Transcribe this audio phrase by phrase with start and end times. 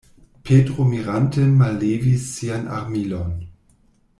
[0.47, 3.31] Petro mirante mallevis sian armilon.